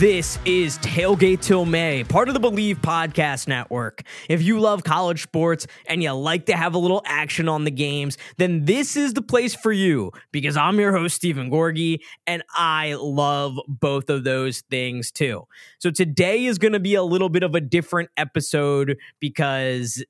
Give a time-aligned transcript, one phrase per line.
[0.00, 4.02] This is Tailgate Till May, part of the Believe Podcast Network.
[4.30, 7.70] If you love college sports and you like to have a little action on the
[7.70, 12.42] games, then this is the place for you because I'm your host, Steven Gorgie, and
[12.54, 15.46] I love both of those things too.
[15.80, 20.02] So today is going to be a little bit of a different episode because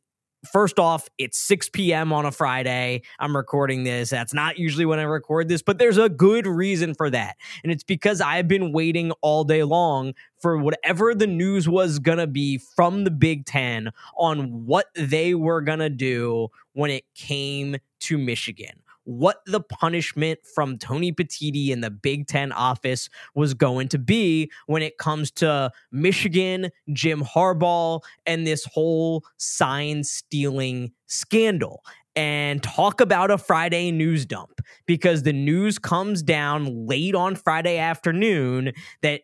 [0.45, 2.13] first off, it's 6 p.m.
[2.13, 3.03] on a Friday.
[3.19, 4.11] I'm recording this.
[4.11, 7.37] That's not usually when I record this, but there's a good reason for that.
[7.63, 12.19] And it's because I've been waiting all day long for whatever the news was going
[12.19, 17.05] to be from the Big Ten on what they were going to do when it
[17.15, 23.55] came to Michigan what the punishment from Tony Petitti in the Big Ten office was
[23.55, 30.93] going to be when it comes to Michigan, Jim Harbaugh, and this whole sign stealing
[31.07, 31.83] scandal.
[32.15, 37.79] And talk about a Friday news dump because the news comes down late on Friday
[37.79, 39.23] afternoon that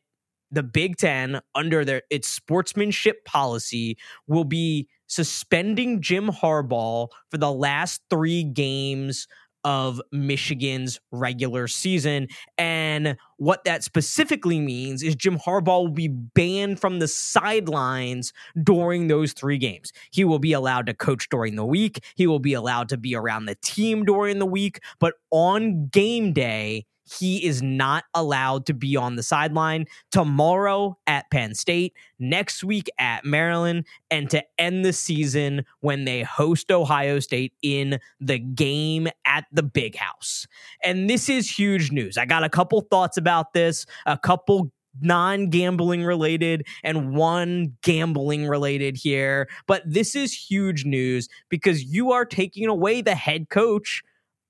[0.51, 7.53] the Big Ten, under their its sportsmanship policy, will be suspending Jim Harbaugh for the
[7.53, 9.29] last three games
[9.67, 12.29] of Michigan's regular season.
[12.57, 19.09] And what that specifically means is Jim Harbaugh will be banned from the sidelines during
[19.09, 19.93] those three games.
[20.13, 23.17] He will be allowed to coach during the week, he will be allowed to be
[23.17, 28.75] around the team during the week, but on game day, he is not allowed to
[28.75, 34.85] be on the sideline tomorrow at Penn State, next week at Maryland, and to end
[34.85, 40.47] the season when they host Ohio State in the game at the big house.
[40.83, 42.19] And this is huge news.
[42.19, 48.47] I got a couple thoughts about this, a couple non gambling related and one gambling
[48.47, 49.49] related here.
[49.67, 54.03] But this is huge news because you are taking away the head coach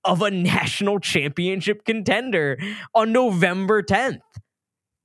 [0.06, 2.58] of a national championship contender
[2.94, 4.20] on November 10th.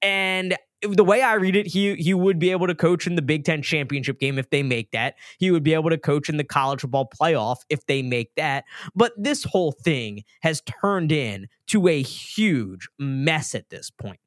[0.02, 3.22] And the way I read it, he he would be able to coach in the
[3.22, 5.16] Big Ten championship game if they make that.
[5.38, 8.66] He would be able to coach in the college football playoff if they make that.
[8.96, 14.20] But this whole thing has turned in to a huge mess at this point.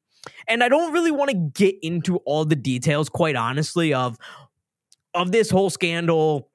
[0.46, 4.16] And I don't really want to get into all the details, quite honestly, of
[5.12, 6.50] of this whole scandal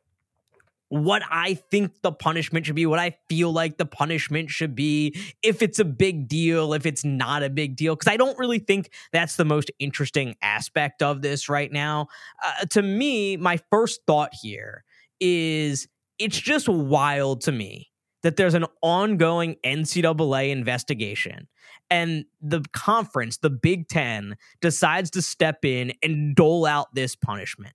[0.90, 5.16] what I think the punishment should be, what I feel like the punishment should be,
[5.42, 8.60] if it's a big deal, if it's not a big deal, because I don't really
[8.60, 12.08] think that's the most interesting aspect of this right now.
[12.44, 14.84] Uh, to me, my first thought here
[15.20, 17.92] is it's just wild to me
[18.24, 21.48] that there's an ongoing NCAA investigation
[21.90, 27.74] and the conference, the Big Ten, decides to step in and dole out this punishment.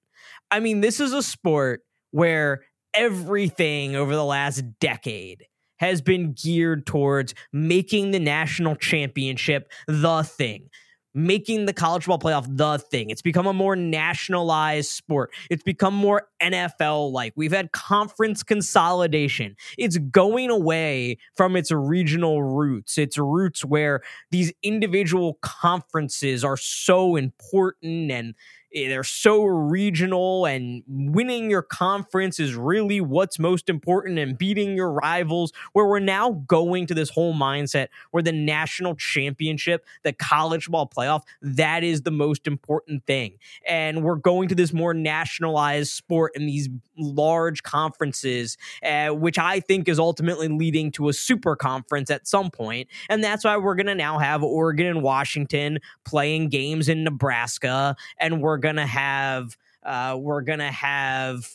[0.51, 2.63] I mean, this is a sport where
[2.95, 5.47] everything over the last decade
[5.79, 10.71] has been geared towards making the national championship the thing,
[11.15, 13.11] making the college football playoff the thing.
[13.11, 15.31] It's become a more nationalized sport.
[15.51, 17.33] It's become more NFL like.
[17.37, 19.57] We've had conference consolidation.
[19.77, 24.01] It's going away from its regional roots, its roots where
[24.31, 28.35] these individual conferences are so important and
[28.75, 34.91] they're so regional and winning your conference is really what's most important and beating your
[34.91, 40.69] rivals where we're now going to this whole mindset where the national championship the college
[40.69, 43.39] ball playoff that is the most important thing.
[43.67, 46.69] And we're going to this more nationalized sport in these
[46.99, 52.51] large conferences uh, which i think is ultimately leading to a super conference at some
[52.51, 52.89] point.
[53.09, 57.95] And that's why we're going to now have oregon and washington playing games in nebraska
[58.19, 61.47] and we're gonna have uh, we're gonna have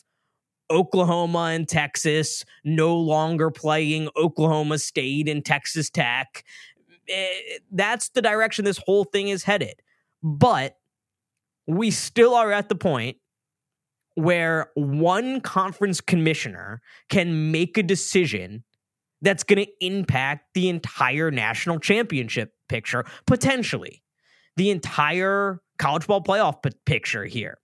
[0.71, 6.43] Oklahoma and Texas no longer playing Oklahoma State and Texas Tech.
[7.09, 7.27] Eh,
[7.71, 9.81] that's the direction this whole thing is headed.
[10.21, 10.77] But
[11.65, 13.17] we still are at the point
[14.15, 18.63] where one conference commissioner can make a decision
[19.21, 24.01] that's going to impact the entire national championship picture, potentially.
[24.59, 27.59] The entire college ball playoff picture here.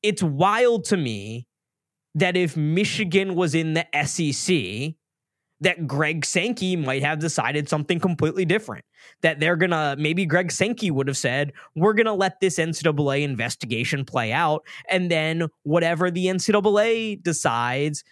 [0.00, 1.48] It's wild to me
[2.14, 4.94] that if Michigan was in the SEC,
[5.60, 8.84] that Greg Sankey might have decided something completely different.
[9.22, 14.04] That they're gonna, maybe Greg Sankey would have said, we're gonna let this NCAA investigation
[14.04, 14.64] play out.
[14.88, 18.04] And then whatever the NCAA decides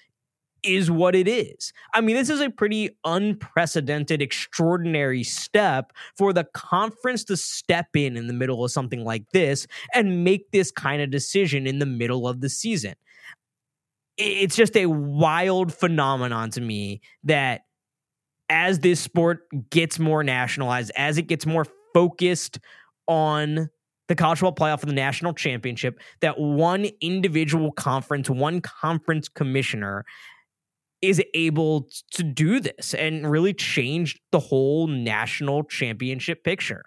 [0.62, 1.72] is what it is.
[1.94, 8.16] I mean, this is a pretty unprecedented, extraordinary step for the conference to step in
[8.16, 11.86] in the middle of something like this and make this kind of decision in the
[11.86, 12.94] middle of the season.
[14.16, 17.62] It's just a wild phenomenon to me that
[18.48, 22.58] as this sport gets more nationalized, as it gets more focused
[23.06, 23.70] on
[24.08, 30.04] the college football playoff and the national championship, that one individual conference, one conference commissioner
[31.00, 36.84] is able to do this and really change the whole national championship picture.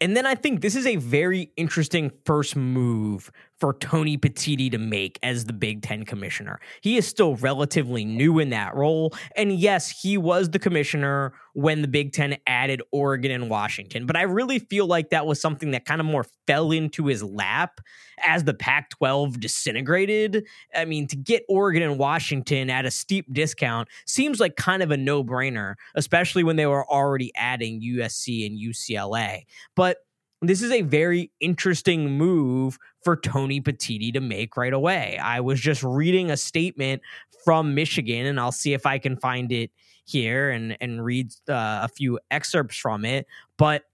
[0.00, 4.78] And then I think this is a very interesting first move for Tony Petitti to
[4.78, 6.58] make as the Big Ten commissioner.
[6.80, 9.14] He is still relatively new in that role.
[9.36, 14.06] And yes, he was the commissioner when the Big Ten added Oregon and Washington.
[14.06, 17.22] But I really feel like that was something that kind of more fell into his
[17.22, 17.80] lap
[18.24, 20.46] as the Pac 12 disintegrated.
[20.74, 24.90] I mean, to get Oregon and Washington at a steep discount seems like kind of
[24.90, 29.42] a no brainer, especially when they were already adding USC and UCLA.
[29.76, 29.98] But
[30.42, 35.18] this is a very interesting move for Tony Petitti to make right away.
[35.22, 37.02] I was just reading a statement
[37.44, 39.70] from Michigan, and I'll see if I can find it
[40.04, 43.26] here and and read uh, a few excerpts from it.
[43.56, 43.84] But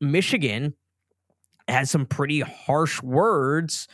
[0.00, 0.74] Michigan
[1.68, 3.88] has some pretty harsh words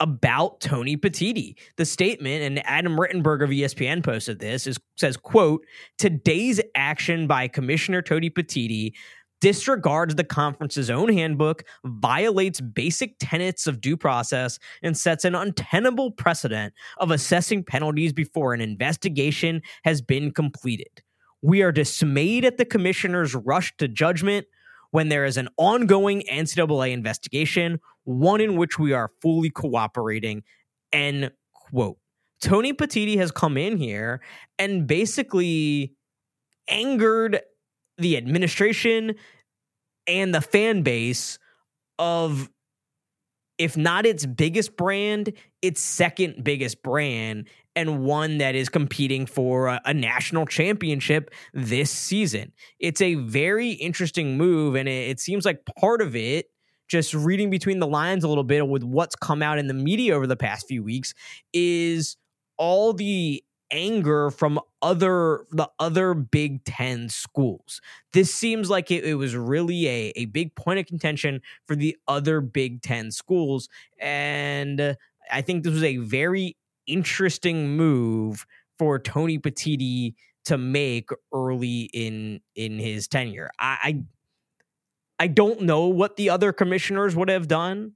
[0.00, 1.56] about Tony Petitti.
[1.76, 5.64] The statement, and Adam Rittenberg of ESPN posted this, is says, quote,
[5.96, 8.92] today's action by Commissioner Tony Petitti
[9.40, 16.10] disregards the conference's own handbook, violates basic tenets of due process, and sets an untenable
[16.10, 21.02] precedent of assessing penalties before an investigation has been completed.
[21.42, 24.46] We are dismayed at the commissioner's rush to judgment
[24.90, 30.42] when there is an ongoing NCAA investigation, one in which we are fully cooperating.
[30.92, 31.98] End quote.
[32.40, 34.20] Tony Petitti has come in here
[34.58, 35.94] and basically
[36.68, 37.40] angered
[37.98, 39.14] the administration
[40.06, 41.38] and the fan base
[41.98, 42.48] of
[43.58, 49.66] if not its biggest brand, its second biggest brand, and one that is competing for
[49.66, 52.52] a, a, national championship this season.
[52.78, 56.46] It's a very interesting move, and it, it seems like part of it,
[56.88, 60.14] just reading between the lines a little bit with what's come out in the media
[60.14, 61.12] over the past few weeks,
[61.52, 62.16] is
[62.56, 67.80] all the anger from other the other Big Ten schools.
[68.12, 71.96] This seems like it, it, was really a, a big point of contention for the
[72.06, 73.68] other Big Ten schools.
[73.98, 74.94] And uh,
[75.30, 76.56] I think this was a very
[76.86, 78.46] interesting move
[78.78, 80.14] for Tony Petitti
[80.46, 83.50] to make early in in his tenure.
[83.58, 84.02] I, I
[85.20, 87.92] I don't know what the other commissioners would have done,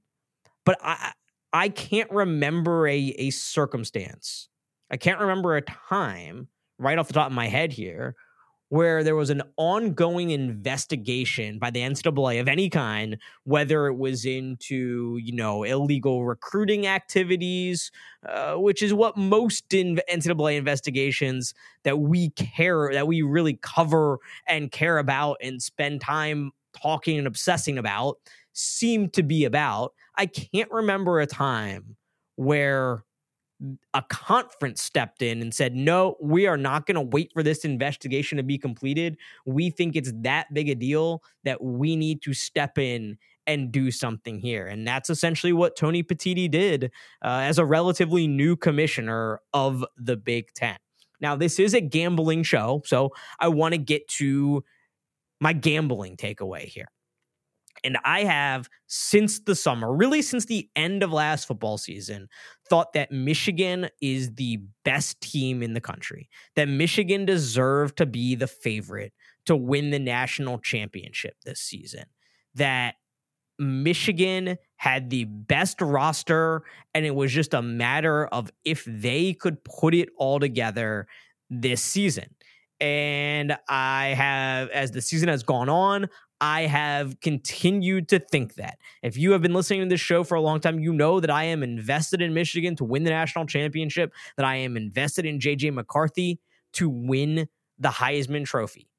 [0.65, 1.13] but I
[1.51, 4.49] I can't remember a a circumstance
[4.93, 6.47] I can't remember a time
[6.77, 8.15] right off the top of my head here
[8.69, 14.23] where there was an ongoing investigation by the NCAA of any kind, whether it was
[14.23, 17.89] into you know illegal recruiting activities,
[18.29, 24.19] uh, which is what most in NCAA investigations that we care that we really cover
[24.47, 28.19] and care about and spend time talking and obsessing about
[28.53, 29.93] seem to be about.
[30.17, 31.95] I can't remember a time
[32.35, 33.03] where
[33.93, 37.63] a conference stepped in and said, no, we are not going to wait for this
[37.63, 39.17] investigation to be completed.
[39.45, 43.91] We think it's that big a deal that we need to step in and do
[43.91, 44.67] something here.
[44.67, 46.91] And that's essentially what Tony Petitti did
[47.23, 50.77] uh, as a relatively new commissioner of the Big Ten.
[51.21, 54.63] Now, this is a gambling show, so I want to get to
[55.39, 56.87] my gambling takeaway here.
[57.83, 62.29] And I have, since the summer, really since the end of last football season,
[62.69, 68.35] thought that Michigan is the best team in the country, that Michigan deserved to be
[68.35, 69.13] the favorite
[69.45, 72.05] to win the national championship this season,
[72.55, 72.95] that
[73.59, 76.63] Michigan had the best roster,
[76.93, 81.07] and it was just a matter of if they could put it all together
[81.49, 82.35] this season.
[82.79, 86.09] And I have, as the season has gone on,
[86.43, 88.77] I have continued to think that.
[89.01, 91.29] If you have been listening to this show for a long time, you know that
[91.29, 95.39] I am invested in Michigan to win the national championship, that I am invested in
[95.39, 96.41] JJ McCarthy
[96.73, 97.47] to win
[97.79, 98.89] the Heisman Trophy.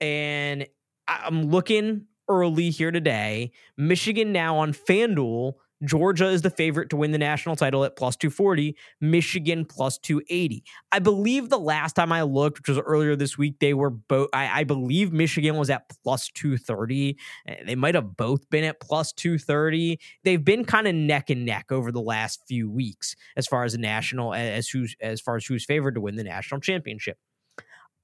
[0.00, 0.68] And
[1.08, 3.50] I'm looking early here today.
[3.76, 8.16] Michigan now on FanDuel Georgia is the favorite to win the national title at plus
[8.16, 10.64] 240, Michigan plus 280.
[10.90, 14.30] I believe the last time I looked, which was earlier this week, they were both,
[14.32, 17.18] I, I, believe Michigan was at plus 230.
[17.46, 20.00] Eh, they might have both been at plus 230.
[20.24, 23.72] They've been kind of neck and neck over the last few weeks as far as
[23.72, 27.18] the national, as who's, as far as who's favored to win the national championship.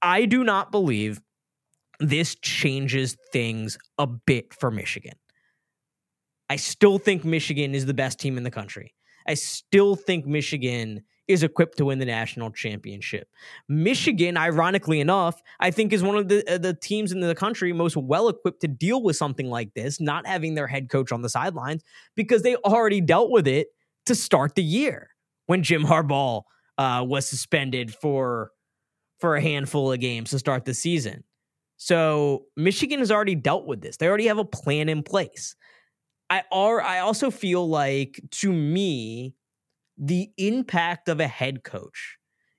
[0.01, 1.21] I do not believe
[1.99, 5.13] this changes things a bit for Michigan.
[6.53, 8.93] I still think Michigan is the best team in the country.
[9.27, 13.27] I still think Michigan is equipped to win the national championship.
[13.67, 17.73] Michigan, ironically enough, I think is one of the uh, the teams in the country
[17.73, 21.23] most well equipped to deal with something like this, not having their head coach on
[21.23, 21.81] the sidelines
[22.15, 23.69] because they already dealt with it
[24.05, 25.09] to start the year
[25.47, 26.43] when Jim Harbaugh
[26.77, 28.51] uh, was suspended for
[29.19, 31.23] for a handful of games to start the season.
[31.77, 33.97] So Michigan has already dealt with this.
[33.97, 35.55] They already have a plan in place.
[36.29, 39.35] I are I also feel like to me
[39.97, 42.17] the impact of a head coach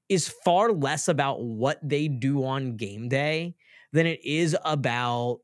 [0.09, 3.55] is far less about what they do on game day
[3.93, 5.41] than it is about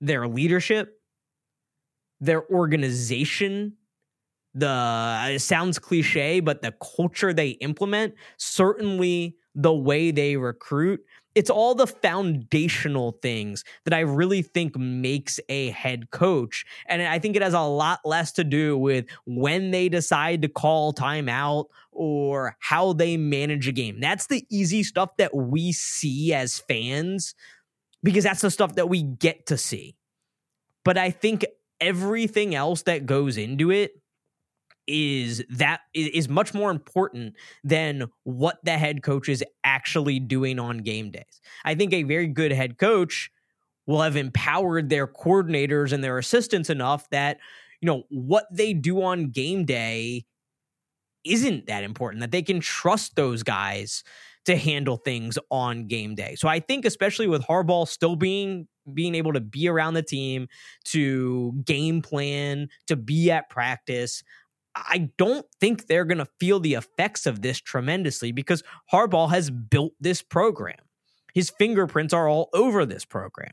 [0.00, 1.00] their leadership,
[2.20, 3.74] their organization,
[4.54, 11.00] the uh, it sounds cliche, but the culture they implement, certainly the way they recruit.
[11.38, 16.64] It's all the foundational things that I really think makes a head coach.
[16.86, 20.48] And I think it has a lot less to do with when they decide to
[20.48, 24.00] call timeout or how they manage a game.
[24.00, 27.36] That's the easy stuff that we see as fans
[28.02, 29.94] because that's the stuff that we get to see.
[30.84, 31.46] But I think
[31.80, 33.97] everything else that goes into it
[34.88, 40.78] is that is much more important than what the head coach is actually doing on
[40.78, 41.40] game days.
[41.64, 43.30] I think a very good head coach
[43.86, 47.38] will have empowered their coordinators and their assistants enough that
[47.80, 50.24] you know what they do on game day
[51.24, 54.02] isn't that important that they can trust those guys
[54.46, 56.34] to handle things on game day.
[56.34, 60.48] So I think especially with Harbaugh still being being able to be around the team,
[60.84, 64.22] to game plan, to be at practice,
[64.86, 69.50] I don't think they're going to feel the effects of this tremendously because Harbaugh has
[69.50, 70.78] built this program.
[71.34, 73.52] His fingerprints are all over this program.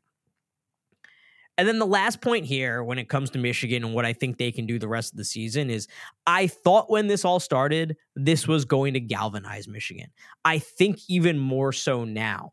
[1.57, 4.37] And then the last point here, when it comes to Michigan and what I think
[4.37, 5.87] they can do the rest of the season, is
[6.27, 10.09] I thought when this all started, this was going to galvanize Michigan.
[10.43, 12.51] I think even more so now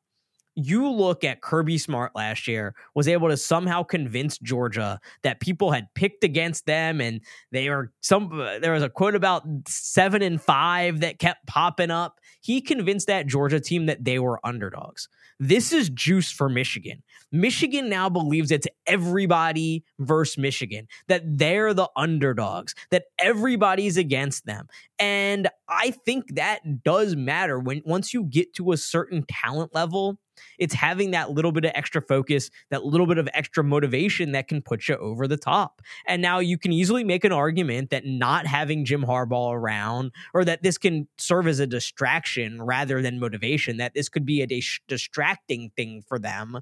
[0.55, 5.71] you look at Kirby Smart last year was able to somehow convince Georgia that people
[5.71, 10.23] had picked against them and they were some uh, there was a quote about 7
[10.23, 12.21] and 5 that kept popping up.
[12.41, 15.09] He convinced that Georgia team that they were underdogs.
[15.39, 17.03] This is juice for Michigan.
[17.33, 24.69] Michigan now believes it's everybody versus Michigan, that they're the underdogs, that everybody's against them.
[24.99, 30.19] And I think that does matter when once you get to a certain talent level
[30.59, 34.49] it's having that little bit of extra focus, that little bit of extra motivation that
[34.49, 35.83] can put you over the top.
[36.07, 40.45] And now you can easily make an argument that not having Jim Harbaugh around, or
[40.45, 44.47] that this can serve as a distraction rather than motivation, that this could be a
[44.47, 46.61] dis- distracting thing for them.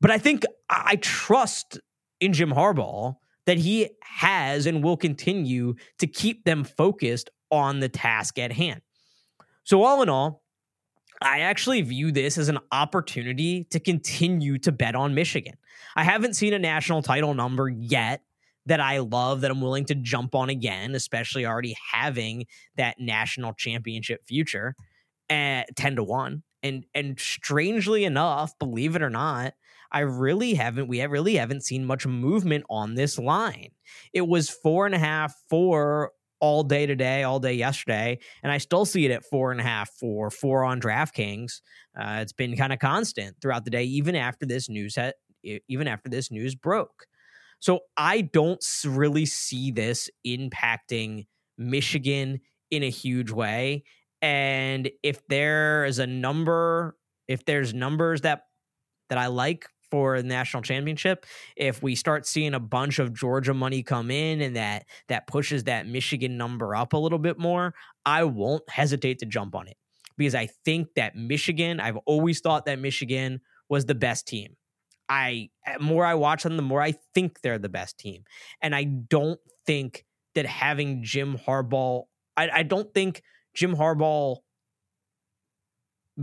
[0.00, 1.80] But I think I trust
[2.20, 3.16] in Jim Harbaugh
[3.46, 8.82] that he has and will continue to keep them focused on the task at hand.
[9.64, 10.42] So, all in all,
[11.22, 15.54] I actually view this as an opportunity to continue to bet on Michigan.
[15.94, 18.22] I haven't seen a national title number yet
[18.66, 22.46] that I love that I'm willing to jump on again, especially already having
[22.76, 24.74] that national championship future
[25.30, 26.42] at 10 to 1.
[26.62, 29.54] And and strangely enough, believe it or not,
[29.92, 33.70] I really haven't we have really haven't seen much movement on this line.
[34.12, 38.58] It was four and a half for all day today, all day yesterday, and I
[38.58, 41.60] still see it at four and a half for four on DraftKings.
[41.98, 45.14] Uh, it's been kind of constant throughout the day, even after this news had,
[45.68, 47.06] even after this news broke.
[47.58, 51.26] So I don't really see this impacting
[51.56, 52.40] Michigan
[52.70, 53.84] in a huge way.
[54.20, 56.96] And if there is a number,
[57.28, 58.42] if there's numbers that
[59.08, 61.26] that I like for the national championship
[61.56, 65.64] if we start seeing a bunch of Georgia money come in and that that pushes
[65.64, 67.74] that Michigan number up a little bit more,
[68.04, 69.76] I won't hesitate to jump on it
[70.16, 74.56] because I think that Michigan, I've always thought that Michigan was the best team.
[75.08, 75.50] I
[75.80, 78.24] more I watch them, the more I think they're the best team.
[78.60, 82.04] And I don't think that having Jim Harbaugh,
[82.36, 83.22] I, I don't think
[83.54, 84.38] Jim Harbaugh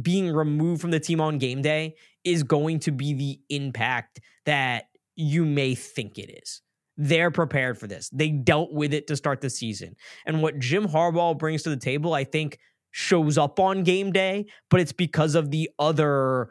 [0.01, 4.85] being removed from the team on game day is going to be the impact that
[5.15, 6.61] you may think it is.
[6.97, 8.09] they're prepared for this.
[8.09, 9.95] They dealt with it to start the season.
[10.25, 12.59] And what Jim Harbaugh brings to the table, I think,
[12.91, 16.49] shows up on game day, but it's because of the other.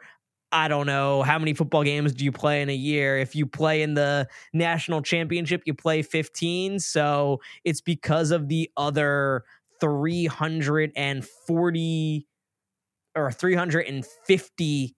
[0.51, 3.17] I don't know how many football games do you play in a year.
[3.17, 6.79] If you play in the national championship, you play 15.
[6.79, 9.45] So it's because of the other
[9.79, 12.27] 340
[13.15, 14.95] or 350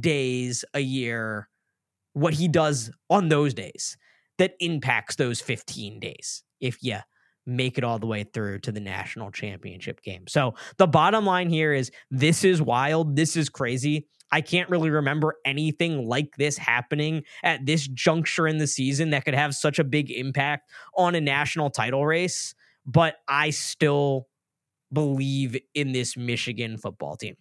[0.00, 1.48] days a year,
[2.12, 3.96] what he does on those days
[4.38, 6.98] that impacts those 15 days if you
[7.46, 10.26] make it all the way through to the national championship game.
[10.28, 13.16] So the bottom line here is this is wild.
[13.16, 14.06] This is crazy.
[14.32, 19.24] I can't really remember anything like this happening at this juncture in the season that
[19.24, 22.54] could have such a big impact on a national title race,
[22.86, 24.28] but I still
[24.92, 27.36] believe in this Michigan football team.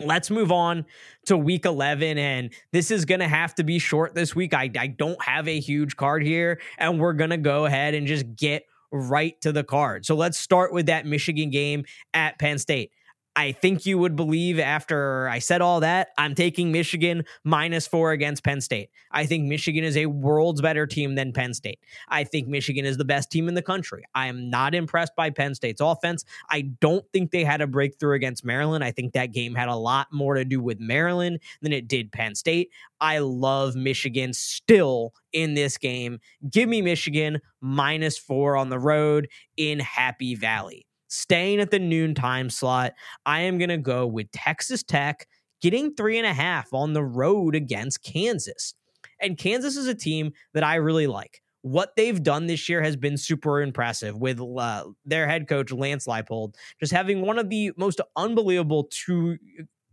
[0.00, 0.86] Let's move on
[1.26, 2.18] to week 11.
[2.18, 4.54] And this is going to have to be short this week.
[4.54, 8.06] I, I don't have a huge card here, and we're going to go ahead and
[8.06, 10.06] just get right to the card.
[10.06, 12.92] So let's start with that Michigan game at Penn State.
[13.36, 18.10] I think you would believe after I said all that, I'm taking Michigan minus four
[18.10, 18.90] against Penn State.
[19.12, 21.78] I think Michigan is a world's better team than Penn State.
[22.08, 24.02] I think Michigan is the best team in the country.
[24.12, 26.24] I am not impressed by Penn State's offense.
[26.50, 28.82] I don't think they had a breakthrough against Maryland.
[28.82, 32.10] I think that game had a lot more to do with Maryland than it did
[32.10, 32.70] Penn State.
[33.00, 36.18] I love Michigan still in this game.
[36.50, 42.14] Give me Michigan minus four on the road in Happy Valley staying at the noon
[42.14, 42.94] time slot,
[43.26, 45.26] I am going to go with Texas Tech
[45.60, 48.74] getting three and a half on the road against Kansas.
[49.20, 51.42] And Kansas is a team that I really like.
[51.62, 56.06] What they've done this year has been super impressive with uh, their head coach, Lance
[56.06, 59.36] Leipold, just having one of the most unbelievable two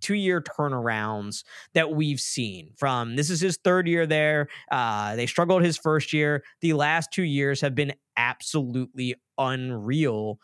[0.01, 1.43] two year turnarounds
[1.74, 6.13] that we've seen from this is his third year there uh, they struggled his first
[6.13, 10.38] year the last two years have been absolutely unreal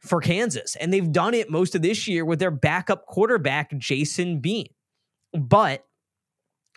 [0.00, 0.76] for Kansas.
[0.76, 4.66] And they've done it most of this year with their backup quarterback, Jason Bean.
[5.32, 5.84] But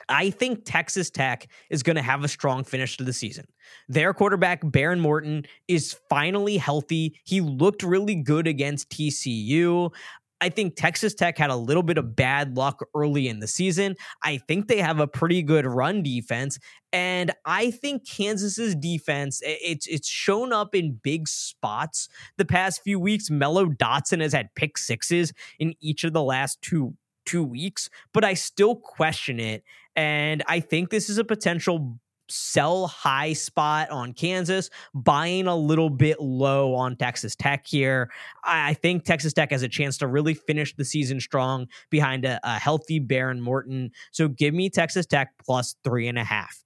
[0.10, 3.46] I think Texas Tech is going to have a strong finish to the season.
[3.88, 7.20] Their quarterback, Behren Morton, is finally healthy.
[7.24, 9.94] He looked really good against TCU.
[10.42, 13.96] I think Texas Tech had a little bit of bad luck early in the season.
[14.24, 16.60] I think they have a pretty good run defense.
[16.92, 23.00] And I think Kansas's defense, it's it's shown up in big spots the past few
[23.00, 23.30] weeks.
[23.30, 28.24] Mello Dotson has had pick sixes in each of the last two two weeks, but
[28.26, 29.64] I still question it.
[29.96, 31.98] And I think this is a potential
[32.30, 38.10] sell high spot on Kansas, buying a little bit low on Texas Tech here.
[38.44, 42.40] I think Texas Tech has a chance to really finish the season strong behind a,
[42.44, 43.92] a healthy Behren Morton.
[44.12, 46.64] So give me Texas Tech plus three and a half.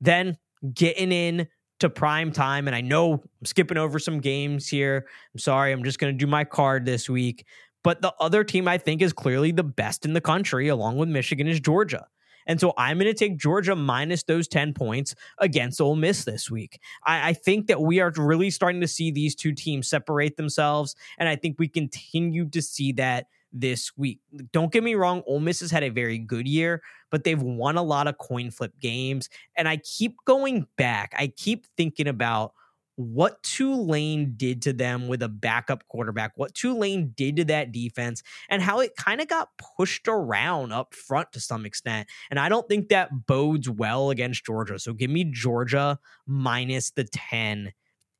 [0.00, 0.36] Then
[0.74, 1.48] getting in
[1.80, 5.06] to prime time, and I know I'm skipping over some games here.
[5.34, 7.44] I'm sorry, I'm just going to do my card this week.
[7.82, 11.08] But the other team I think is clearly the best in the country, along with
[11.08, 12.06] Michigan, is Georgia.
[12.46, 16.50] And so I'm going to take Georgia minus those 10 points against Ole Miss this
[16.50, 16.80] week.
[17.04, 20.94] I, I, think that we are really starting to see these two teams separate themselves.
[21.18, 24.20] And I think we continue to see that this week.
[24.52, 27.76] Don't get me wrong, Ole Miss has had a very good year, but they've won
[27.76, 29.28] a lot of coin flip games.
[29.56, 31.14] And I keep going back.
[31.16, 32.52] I keep thinking about
[32.96, 38.22] what Tulane did to them with a backup quarterback, what Tulane did to that defense,
[38.48, 42.08] and how it kind of got pushed around up front to some extent.
[42.30, 44.78] And I don't think that bodes well against Georgia.
[44.78, 47.72] So give me Georgia minus the 10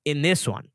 [0.05, 0.69] in this one.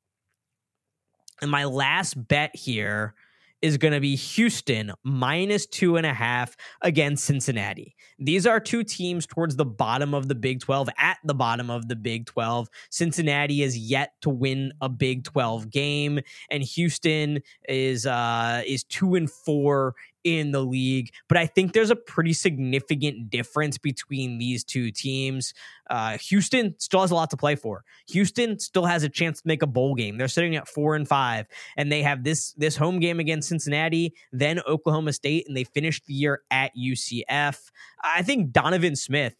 [1.41, 3.13] And my last bet here
[3.61, 7.95] is going to be Houston minus two and a half against Cincinnati.
[8.19, 11.87] These are two teams towards the bottom of the Big 12, at the bottom of
[11.87, 12.67] the Big 12.
[12.89, 16.19] Cincinnati is yet to win a Big 12 game,
[16.49, 21.11] and Houston is uh, is two and four in the league.
[21.27, 25.53] But I think there's a pretty significant difference between these two teams.
[25.89, 27.83] Uh, Houston still has a lot to play for.
[28.09, 30.17] Houston still has a chance to make a bowl game.
[30.17, 34.13] They're sitting at four and five, and they have this this home game against Cincinnati,
[34.31, 37.71] then Oklahoma State, and they finished the year at UCF.
[38.03, 39.35] I think Donovan Smith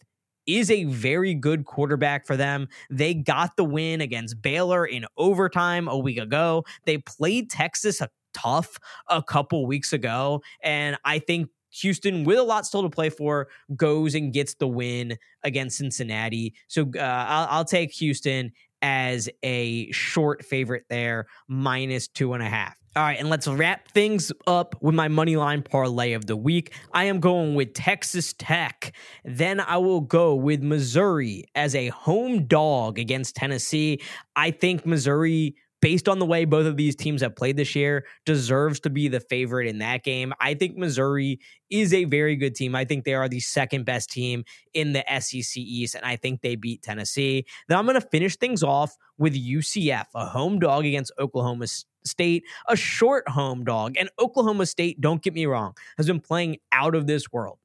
[0.46, 2.68] is a very good quarterback for them.
[2.90, 6.64] They got the win against Baylor in overtime a week ago.
[6.84, 10.42] They played Texas a tough a couple weeks ago.
[10.62, 11.48] And I think
[11.80, 16.54] Houston, with a lot still to play for, goes and gets the win against Cincinnati.
[16.68, 22.48] So uh, I'll, I'll take Houston as a short favorite there, minus two and a
[22.48, 22.76] half.
[22.94, 26.74] All right, and let's wrap things up with my money line parlay of the week.
[26.92, 28.94] I am going with Texas Tech.
[29.24, 34.02] Then I will go with Missouri as a home dog against Tennessee.
[34.36, 38.06] I think Missouri based on the way both of these teams have played this year,
[38.24, 40.32] deserves to be the favorite in that game.
[40.40, 42.74] I think Missouri is a very good team.
[42.74, 46.40] I think they are the second best team in the SEC East, and I think
[46.40, 47.44] they beat Tennessee.
[47.68, 51.66] Then I'm going to finish things off with UCF, a home dog against Oklahoma
[52.04, 53.96] State, a short home dog.
[53.98, 57.58] And Oklahoma State, don't get me wrong, has been playing out of this world.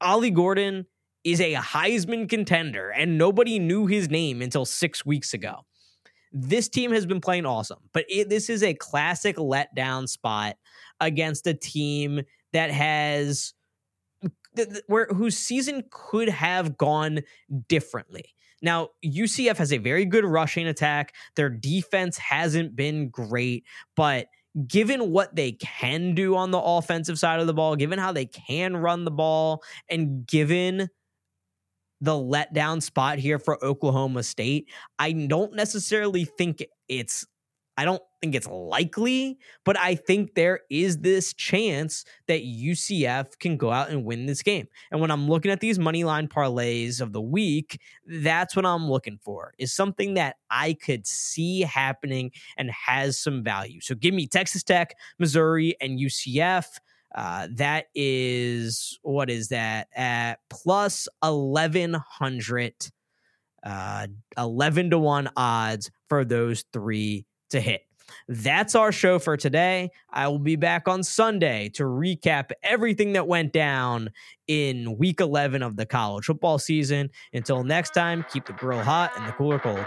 [0.00, 0.86] Ollie Gordon
[1.24, 5.66] is a Heisman contender, and nobody knew his name until six weeks ago
[6.32, 10.56] this team has been playing awesome, but it, this is a classic letdown spot
[11.00, 13.54] against a team that has
[14.86, 17.20] where whose season could have gone
[17.68, 18.34] differently.
[18.62, 21.14] Now, UCF has a very good rushing attack.
[21.36, 23.64] Their defense hasn't been great,
[23.96, 24.26] but
[24.66, 28.26] given what they can do on the offensive side of the ball, given how they
[28.26, 30.90] can run the ball, and given
[32.00, 34.70] the letdown spot here for Oklahoma State.
[34.98, 37.26] I don't necessarily think it's
[37.80, 43.56] I don't think it's likely, but I think there is this chance that UCF can
[43.56, 44.66] go out and win this game.
[44.90, 48.90] And when I'm looking at these money line parlays of the week, that's what I'm
[48.90, 53.80] looking for is something that I could see happening and has some value.
[53.80, 56.66] So give me Texas Tech, Missouri, and UCF.
[57.14, 62.74] Uh, that is what is that at plus 1100
[63.62, 64.06] uh
[64.38, 67.82] 11 to 1 odds for those three to hit
[68.28, 69.90] that's our show for today.
[70.10, 74.10] I will be back on Sunday to recap everything that went down
[74.46, 77.10] in week 11 of the college football season.
[77.32, 79.84] Until next time, keep the grill hot and the cooler cold.